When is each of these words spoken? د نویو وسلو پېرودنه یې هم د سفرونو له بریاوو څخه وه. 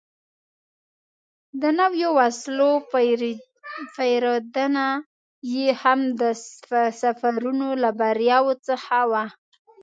د 1.61 1.63
نویو 1.79 2.09
وسلو 2.19 2.71
پېرودنه 3.95 4.87
یې 5.53 5.67
هم 5.81 5.99
د 6.21 6.23
سفرونو 7.01 7.67
له 7.83 7.89
بریاوو 7.99 8.53
څخه 8.67 8.97
وه. 9.11 9.25